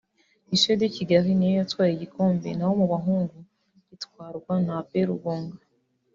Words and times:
Lycée 0.51 0.77
de 0.81 0.87
Kigali 0.95 1.31
ni 1.35 1.47
yo 1.49 1.53
yatwaye 1.59 1.91
igikombe 1.93 2.49
na 2.55 2.65
ho 2.67 2.73
mu 2.81 2.85
bahungu 2.93 3.35
gitwarwa 3.89 4.53
na 4.65 4.73
Ap 4.81 4.89
Rugunga 5.09 5.61